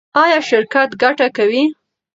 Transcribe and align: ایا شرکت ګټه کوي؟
ایا 0.23 0.39
شرکت 0.49 0.89
ګټه 1.01 1.27
کوي؟ 1.37 1.63